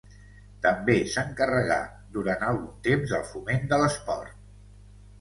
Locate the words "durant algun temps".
2.17-3.15